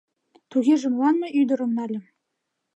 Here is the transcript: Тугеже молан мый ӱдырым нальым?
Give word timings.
Тугеже 0.49 0.87
молан 0.89 1.15
мый 1.21 1.31
ӱдырым 1.41 1.71
нальым? 1.77 2.03